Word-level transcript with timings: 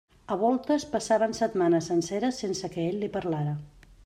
A 0.35 0.37
voltes 0.43 0.85
passaven 0.93 1.35
setmanes 1.41 1.91
senceres 1.93 2.41
sense 2.45 2.71
que 2.77 2.89
ell 2.89 3.01
li 3.05 3.13
parlara. 3.21 3.55